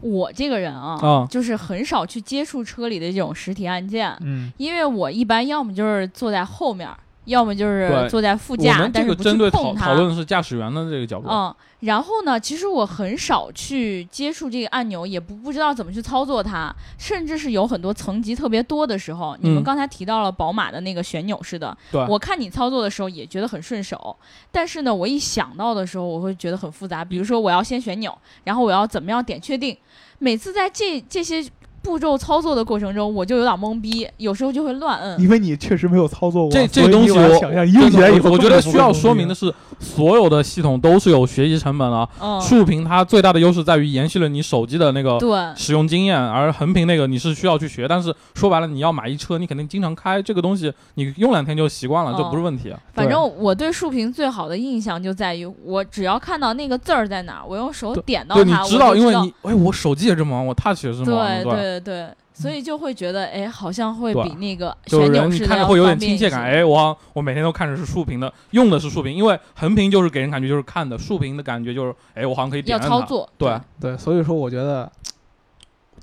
[0.02, 6.90] 我这个人啊，啊就是很少去接触车里的这种实体按键，嗯，因为我一般要么就是坐在后面，
[7.26, 9.74] 要么就是坐在副驾，但是不去针对讨。
[9.76, 11.28] 讨论的是驾驶员的这个角度。
[11.30, 24.16] 嗯，然后呢，其实我很少去接触这个按钮，也不不知道怎么去操作它，甚至是有很多层级特别多的时候，你们嗯刚才提到了宝马的那个旋钮似的，对我看你操作的时候也觉得很顺手，
[24.52, 29.78] 但是呢，我一想到的时候，我会觉得很复杂，比如说我要先旋钮，然后我要怎么样点确定，
[30.18, 31.44] 每次在这这些
[31.82, 35.20] 步骤操作的过程中，我就有点懵逼，有时候就会乱摁。
[35.20, 42.08] 因为你确实没有操作过，这这所以东西我想象用起来以后，我觉得需要说明的，是，所有的系统都是有学习成本的。
[42.22, 47.88] 嗯，竖屏它最大的优势在于延续了你手机的那个对，使用经验，而横屏那个你是需要去学。
[47.88, 52.74] 但是说白了，你要买一车，你肯定经常开这个东西，你用两天就习惯了，这哦不是问题。
[52.94, 66.42] 反正我对竖屏最好的印象就在于，我只要看到那个字儿在哪儿，我用手点到对，你，知道，因为你哎，我手机也这么玩，我 touch 也是这么玩对对对，所以就会觉得，哎，好像会比那个就是旋钮式的要人你看着会有点亲切感。
[66.44, 72.78] 哎，我好像我每天都看着是竖屏的，用的是竖屏，因为横屏就是给人感觉就是看的，竖屏的感觉就是哎，我好像可以点。
[72.78, 74.90] 要操作，对对，所以说我觉得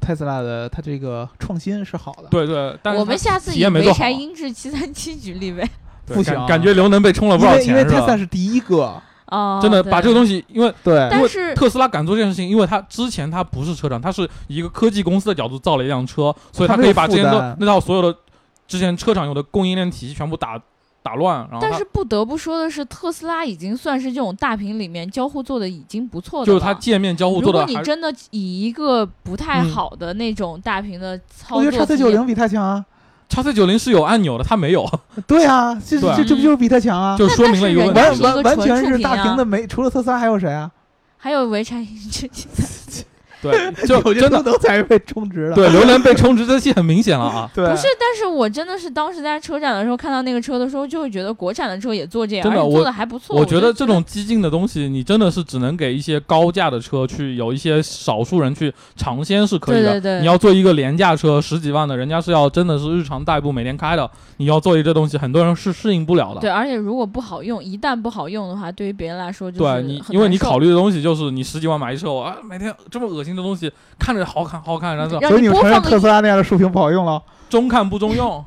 [0.01, 5.69] 特斯拉的它这个创新是好的，对对，但我们下次体以潍柴英智七三七举例呗。
[6.07, 7.83] 对不行啊感感觉刘能被充了不少钱因为？
[7.83, 17.25] 特斯拉是第一个，哦，真的把这个，东西，因为对，因为但是特斯拉敢做这件事情，因为它之前它不是车厂，它是以一个科技公司的角度造了一辆车，所以它它没可以把之前
[17.59, 18.17] 那套所有的
[18.67, 20.61] 之前车厂有的供应链体系全部打
[21.03, 27.37] 打乱，然后它但是不得不说的是，特斯拉已经算是这种大屏里面交互做的已经不错的就是了它界面交互。
[27.37, 29.71] 如做的如果你真的以一个不太嗯。
[29.71, 32.85] 好的那种大屏的操我觉得叉 C 九零比它强啊，
[33.29, 34.89] 叉 C 九零是有按钮的，它没有，
[35.27, 37.17] 对啊，这对这这不就是比它强啊？
[37.19, 40.71] 就说明了一个问题完完完全是大屏的没，除了特斯拉还有谁啊？
[41.17, 41.87] 还有潍柴。
[43.43, 45.55] 对，就真的都才是被充值了。
[45.55, 47.51] 对刘能被充值这戏很明显了啊。
[47.55, 53.37] 对，不是，但是我真的是当时在车展的时候看到那个车的时候，就会觉得国产的车也做这样，真的做的还不错。
[53.37, 59.93] 我我觉得这种激进的东西，你真的是只能给一些高价的车去，有一些少数人去尝鲜是可以的。
[59.93, 64.11] 对对对你要做一个廉价车，十几万的，人家是要真的是日常代步，每天开的。
[64.39, 66.41] 你要做一这东西，很多人是适应不了的。
[66.41, 77.21] 对，而且如果不好用，一旦不好用的话，对于别人来说就是对你，因为你考虑的东西就是你十几万买一车，我啊每天这么恶心的东西，看着好看好看，然后让所以你们承认特斯拉那样的竖屏不好用了？
[77.49, 78.45] 中看不中用。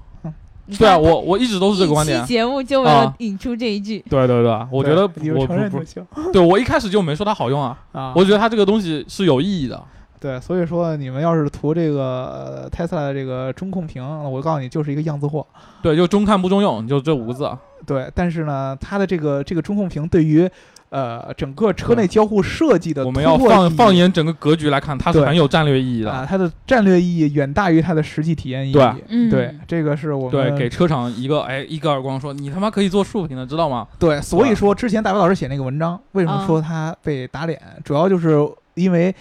[0.78, 2.24] 对啊，我我一直都是这个观点。
[2.26, 8.14] 节目就为了啊引出这一句，对对对，我觉得我不不承认就行 对我一开始就没说它好用啊，啊。
[8.16, 9.84] 我觉得它这个东西是有意义的。
[10.20, 15.44] 对，所以说你们要是图这个呃特斯拉的这个中控屏，我告诉你就是一个样子货。
[15.82, 17.50] 对，就中看不中用，就这五个字。
[17.88, 20.48] 对，但是呢，它的这个这个中控屏对于
[20.90, 26.28] 呃整个车内交互设计的我们要放放眼整个格局来看，它是很有战略意义的啊，的。
[26.28, 28.74] 它的战略意义远大于它的实际体验意义。
[28.74, 33.88] 对嗯，对，这个是我们对，给车厂一个哎一个耳光，说你他妈可以做竖屏的，知道吗？
[33.98, 37.62] 对，所以说之前大伟老师写那个文章，为什么啊说他被打脸？
[37.84, 38.38] 主要就是
[38.74, 39.14] 因为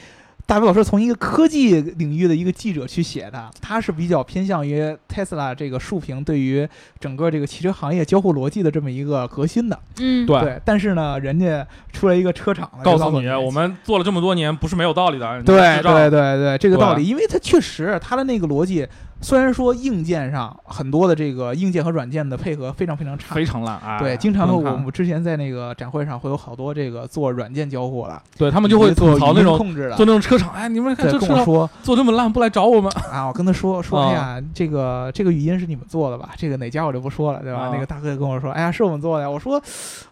[0.48, 6.66] 大伟老师从一个科技领域的一个记者去写的，他是比较偏向于 Tesla 这个竖屏对于
[6.98, 9.78] 整个这个汽车行业交互逻辑的这么一个革新的。
[9.98, 15.42] 嗯，对对，但是呢，人家出来一个车厂告诉你，我们做了这么多年，不是没有道理的。
[15.42, 18.88] 对对对对，这个道理，因为它确实它的那个逻辑
[19.20, 30.07] 虽然说硬件上很多的这个硬件和软件的配合非常非常差，非常烂，啊，对，经常会不能看我们之前在那个展会上会有好多这个做软件交互了，对他们就会做语音吐槽那种控制的做。
[30.07, 32.90] 那种车厂，哎，你们看，这跟我说做这么烂，不来找我们？
[33.11, 36.31] 啊，我跟他说 说，啊哎呀，这个这个语音是你们做的吧？
[36.37, 37.62] 这个哪家我就不说了，对吧？
[37.62, 39.28] 啊那个大哥跟我说，哎呀，是我们做的呀。
[39.28, 39.61] 我说，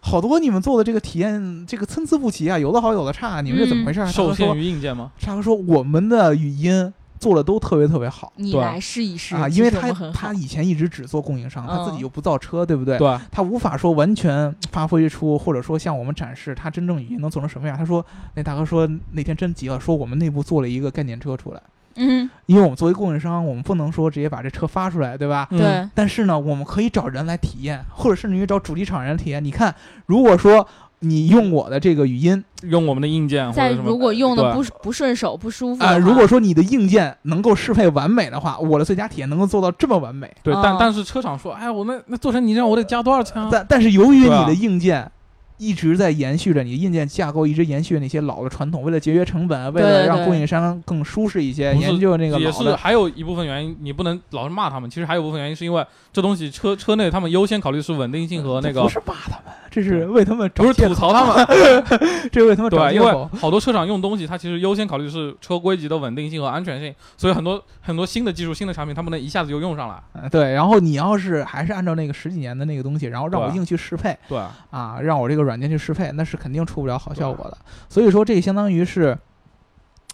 [0.01, 4.01] 好多你们做的这个体验，这个参差不齐啊，有的好，有的差，你们这怎么回事？
[4.01, 5.11] 大受限于硬件吗？
[5.25, 8.31] 大哥说我们的语音做的都特别特别好。
[8.37, 12.97] 对你来试一试啊，因为他他以前一直只做供应商，他自己嗯又不造车，对不对？
[12.97, 17.77] 对，他无法说完全发挥出，或者说向我们展示他真正语音能做成什么样。
[17.77, 21.61] 他说，那大哥说那天真急了，说我们内部做了一个概念车出来，
[21.95, 25.47] 嗯，因为我们作为供应商，我们不能说直接把这车发出来，对吧？
[25.51, 29.43] 嗯对，但是呢，我们可以找人来体验，或者甚至于找主机厂人体验。
[29.43, 29.73] 你看，
[30.05, 30.67] 如果说
[30.99, 40.31] 你用我的这个语音用我们的硬件或在者什么，如果用的对不不顺手不舒服啊、如果说你的硬件能够适配完美的话，我的最佳体验能够做到这么完美。
[40.41, 43.47] 对，但哦但是车厂说，哎，我那那做成你这样，我得加多少钱啊？
[43.51, 45.11] 但但是由于你的硬件
[45.57, 52.75] 一直在延续着，你的硬件架构一直延续着那些老的传统，为了节约成本，为了让供应商更舒适一些，研究那个也是。
[52.75, 54.89] 还有一部分原因，你不能老是骂他们。
[54.89, 61.45] 其实还有部分原因是因为这东西车车内他们优先考虑是稳定性和那个这不，是骂他们，这是为他们找不是吐槽他们。
[62.31, 63.27] 这是为他们找对，因为。
[63.37, 70.01] 好多车厂用东西，它其实优先考虑的是车规级的稳定性和安全性，所以很多很多新的技术、新的产品，他们能一下子就用上来。
[70.13, 74.39] 嗯对，然后你要是还是按照那个十几年的那个东西，然后让我硬去适配，对，
[74.71, 77.57] 啊，让我这个软件去适配，那是肯定出不了好效果的。
[77.87, 79.15] 所以说，这相当于是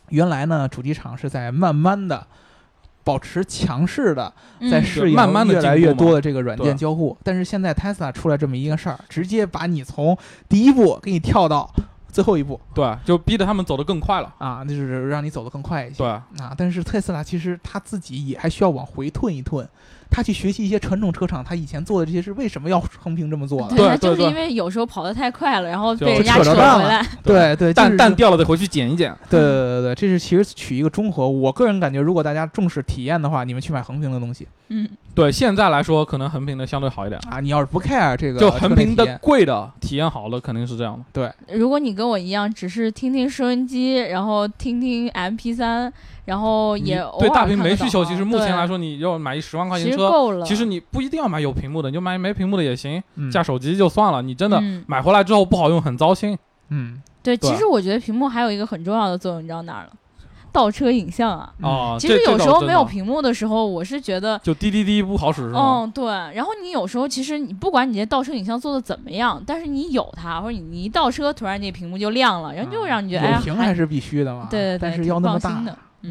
[0.09, 2.27] 原来呢，主机厂是在慢慢的
[3.03, 4.31] 保持强势的，
[4.71, 7.17] 在嗯适应慢慢的越来越多的这个软件交互。
[7.23, 11.69] 但是现在 Tesla 出来这么一个事儿，直接把你从第一步给你跳到
[12.11, 14.33] 最后一步对，就逼得他们走得更快了。
[14.37, 15.97] 啊，就是让你走得更快一些。
[15.97, 19.65] 对，啊，但是特斯拉其实他自己也还需要往回退一退，
[20.13, 23.75] 他去学习一些传统车厂他以前做的这些事为什么要横屏这么做的。
[23.75, 27.03] 对就是因为有时候跑得太快了，然后被人家扯回来。
[27.23, 29.11] 对 对，就是蛋蛋掉了得回去捡一捡。
[29.29, 31.27] 对对对对，这是其实取一个中和。
[31.27, 41.03] 我个人感觉，如果大家重视体验的话，你们去买横屏的东西嗯，对，现在来说可能横屏的相对好一点，啊，你要是不 care 这个就横屏的贵的体验好了，肯定是这样的。
[41.11, 45.91] 对如果你跟我一样，只是听听收音机，然后听听 MP 3
[46.25, 50.45] 然后也对大屏没需求，其实目前来说，你要买一十万块其钱车，实够了。
[50.45, 54.21] 其实你不一定要买有屏幕的，你就买没屏幕的也行，嗯架手机就算了。
[54.21, 56.37] 你真的嗯买回来之后不好用，很糟心。
[56.69, 59.91] 嗯对，其实我觉得屏幕还有一个很重要的作用，你知道哪儿了？
[60.51, 61.97] 倒车影像啊。
[61.99, 64.37] 其实有时候没有，屏幕的时候，我是觉得。
[64.43, 65.81] 就滴滴滴不好使是吗？
[65.81, 66.05] 嗯，对。
[66.05, 74.47] 然后你有时候其实你不管你这倒车影像做的怎么样，但是你有它，或者你你一倒车，突然这屏幕就亮了，然后就让你觉得、哎屏还是必须的嘛。
[74.49, 75.63] 对对对，但是要那么大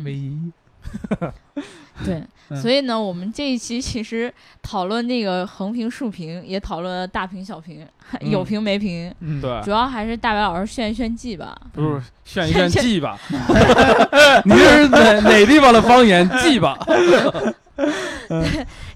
[0.05, 0.39] 唯一
[2.05, 2.15] 对，
[2.51, 7.87] 嗯所以呢，我们这一期其实讨论这个横屏、竖屏，也讨论了大屏、小屏，
[8.21, 11.57] 有嗯屏没屏，嗯，对，主要还是大白老师炫一炫技吧。
[11.73, 13.19] 不是炫一炫技吧？
[14.45, 16.29] 你这是哪哪地方的方言？
[16.41, 16.77] 技吧？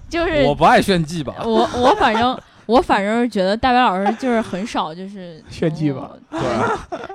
[0.09, 1.35] 就是我不爱炫技吧？
[1.43, 6.39] 我我反正我反正是觉得大白老师就是很少就是 炫技吧哦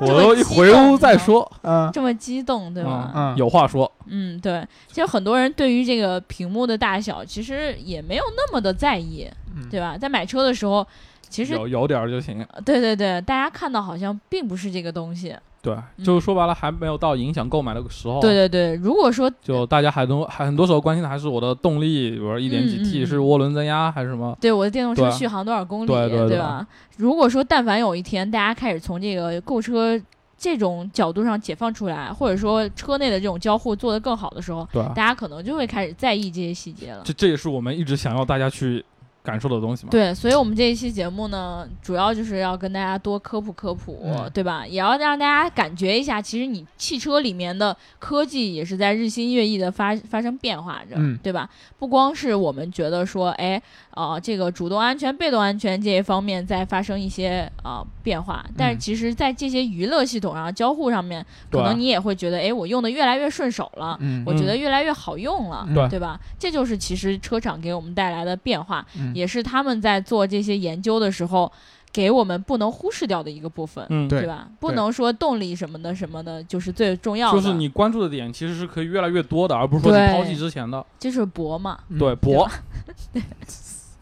[0.01, 1.51] 对， 我都一回屋再说。
[1.63, 3.13] 嗯这么激动，对吧？
[3.15, 3.91] 嗯有话说。
[4.07, 4.67] 嗯，对。
[4.89, 9.97] 其实很多人对于这个屏幕的大小，其实也没有那么的在意，嗯对吧？
[9.97, 10.87] 在买车的时候，
[11.29, 12.45] 其实有有点就行。
[12.65, 15.37] 对对对，大家看到好像并不是这个东西。
[15.63, 18.21] 对，嗯就是说白了，还没有到影响购买的时候。
[18.21, 24.37] 对对对，如果说就大家还都还很多时候关心的还是我的动力，比如说一点几 T 嗯是涡轮增压还是什么？
[24.41, 26.67] 对我的电动车续航多少公里，对吧？
[26.97, 29.99] 如果说但凡有一天大家开始从这个购车
[30.37, 37.03] 这种角度上解放出来，或者说车内的这种交互做得更好的时候，对，大家可能就会开始在意这些细节了。
[37.05, 38.85] 这这也是我们一直想要大家去
[39.23, 39.91] 感受的东西嘛。
[39.91, 44.67] 对，所以我们这一期节目呢，主要就是要跟大家多科普科普，嗯对吧？
[44.67, 51.49] 也要让大家感觉一下，其实你汽车里面的科技也是在日新月异的发发生变化着，嗯对吧？
[51.79, 63.97] 不光是我们觉得说，哎，啊、这个主动安全、被动安全这一方面在发生一些啊、变化，但是嗯其实，在这些娱乐系统上、交互上面，可能你也会觉得，哎，我用的越来越顺手了。
[64.01, 66.19] 嗯我觉得越来越好用了，对吧？
[66.39, 71.51] 这就是其实车厂给我们带来的变化，嗯也是他们在做这些研究的时候，
[71.93, 74.49] 给我们不能忽视掉的一个部分，嗯，对对吧？
[74.59, 77.41] 不能说动力什么的什么的，就是最重要的。
[77.41, 80.85] 就是你关注的点其实是可以越来越多的，而不是说你抛弃之前的。
[80.99, 82.49] 就是博嘛，嗯对，博，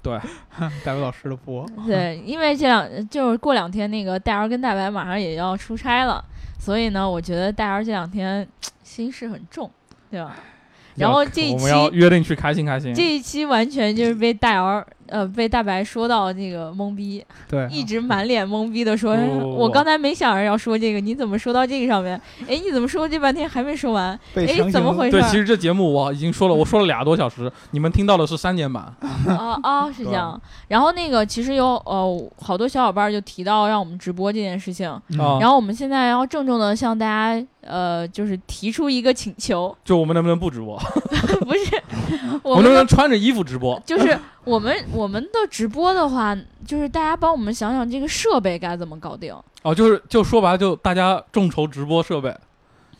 [0.02, 6.24] 大伟 老师的博， 对，因为这两就是过两天那个戴儿跟戴白马上也要出差了，
[6.58, 8.46] 所以呢，我觉得戴儿这两天
[8.84, 9.68] 心事很重，
[10.10, 10.36] 对吧？
[10.96, 12.92] 然后这一期我们要约定去开心开心。
[12.92, 19.14] 这一期完全就是被大姚呃被大白说到那个懵逼，对，一直满脸懵逼的说，
[19.56, 22.20] 我刚才没想着要说这个，你怎么说到这个上面？
[22.48, 24.12] 哎，你怎么说这半天还没说完？
[24.12, 25.22] 哎被强，行怎么回事对，？
[25.28, 28.84] 其实这节目我已经说了，我说了俩多小时，你们听到的是删减版。
[29.26, 30.40] 啊啊，是这样。
[30.68, 34.88] 然后那个其实有呃好多小伙伴就提到让我们直播这件事情，
[35.40, 40.78] 然后我们现在要郑重的向大家呃就是提出一个请求，就我们能不能不直播？
[41.44, 41.82] 不是
[42.42, 43.80] 我我们能不能穿着衣服直播？
[43.84, 46.36] 就是我们我们的直播的话，
[46.66, 49.34] 就是大家帮我们想想这个设备该怎么搞定。
[49.62, 52.34] 哦，就是就说白了，就大家众筹直播设备，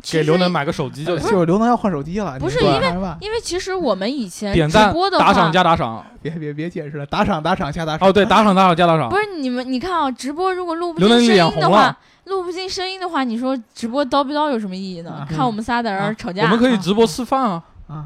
[0.03, 1.31] 给刘能买个手机就行。
[1.31, 6.05] 就是刘能要换手机了，不是因为因为其实我们以前直点赞播的话，打赏加打赏。
[6.21, 8.07] 别别别解释了，打赏打赏加打赏。
[8.07, 9.17] 哦，对，打赏打赏加打赏不。
[9.17, 15.11] 是你们，你看啊，直播如果录不刘能进声脸红了音的话，录不进声音的话，你说直播叨不叨有什么意义呢？
[15.13, 18.05] 啊看我们仨在那儿啊吵架，我们可以直播吃饭啊，啊，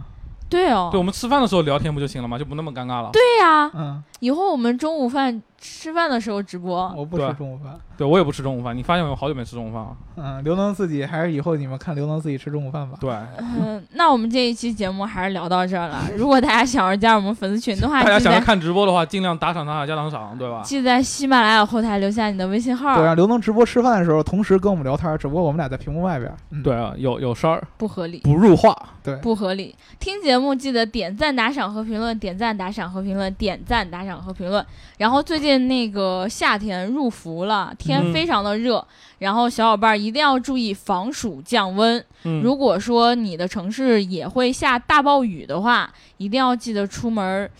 [0.54, 2.38] 对哦，对，我们吃饭的时候聊天不就行了吗？
[2.38, 3.10] 就不那么尴尬了。
[3.12, 7.74] 对呀、嗯，以后我们中午饭吃饭的时候直播，我不吃中午饭。
[7.96, 9.96] 对我也不吃中午饭，你发现我好久没吃中午饭了。
[10.16, 12.98] 嗯，刘能自己还是以后你们看刘能自己吃中午饭吧。
[13.00, 16.04] 对，嗯、那我们这一期节目还是聊到这儿了。
[16.16, 20.60] 如果大家想要加入我们粉丝群的话，大家想要看直播的话，尽量打赏打赏加打赏，对吧？
[20.64, 26.30] 记得在喜马拉雅后台留下你的微信号，对，让刘能直播吃饭的时候，同时跟我们聊天，只不过我们俩在屏幕外边。
[26.50, 28.18] 嗯，对啊，有有声儿不合理。
[28.18, 28.76] 不入话。
[29.04, 29.76] 对，不合理。
[30.00, 34.64] 听节目记得点赞、打赏和评论，点赞、打赏和评论，点赞、打赏和评论。
[34.96, 38.86] 然后最近那个夏天入伏了，天嗯非常的热，
[39.18, 42.04] 然后小伙伴一定要注意防暑降温。
[42.24, 47.50] 嗯，如果说你的城市也会下大暴雨的话，一定要记得出门，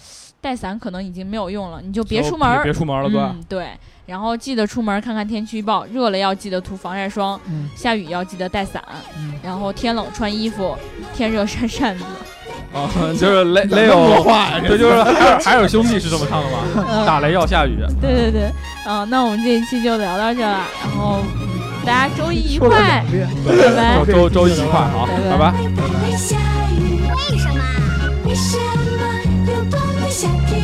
[0.41, 2.63] 带伞可能已经没有用了，你就别出门。
[2.63, 3.31] 别出门了，对吧？
[3.35, 3.69] 嗯，对。
[4.07, 8.83] 然后记得出门看看天气预报，热了要记得涂防晒霜，嗯下雨要记得带伞，
[9.19, 10.77] 嗯，然后天冷穿衣服，
[11.15, 12.05] 天热扇扇子。
[12.75, 14.25] 啊， 就是雷雷欧，
[14.67, 15.03] 这 就是
[15.45, 17.05] 还有兄弟是这么唱的吗？
[17.07, 17.79] 打雷要下雨。
[18.01, 18.43] 对对对，
[18.85, 21.21] 啊，那我们这一期就聊到这了，然后
[21.87, 23.05] 大家周一愉快，
[23.47, 24.05] 拜拜。
[24.13, 25.55] 周周一愉快，好，拜拜。
[26.03, 26.35] 为什
[30.29, 30.64] 么？